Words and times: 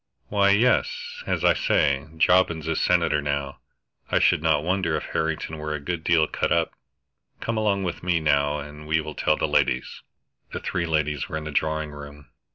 "Why, 0.29 0.49
yes 0.49 1.21
as 1.27 1.45
I 1.45 1.53
say, 1.53 2.07
Jobbins 2.17 2.67
is 2.67 2.81
senator 2.81 3.21
now. 3.21 3.59
I 4.09 4.17
should 4.17 4.41
not 4.41 4.63
wonder 4.63 4.95
if 4.95 5.03
Harrington 5.03 5.59
were 5.59 5.75
a 5.75 5.79
good 5.79 6.03
deal 6.03 6.25
cut 6.25 6.51
up. 6.51 6.73
Come 7.39 7.55
along 7.55 7.83
with 7.83 8.01
me, 8.01 8.19
now, 8.19 8.57
and 8.57 8.87
we 8.87 8.99
will 8.99 9.13
tell 9.13 9.37
the 9.37 9.47
ladies." 9.47 10.01
The 10.53 10.59
three 10.59 10.87
ladies 10.87 11.29
were 11.29 11.37
in 11.37 11.43
the 11.43 11.51
drawing 11.51 11.91
room. 11.91 12.23
Mrs. 12.23 12.29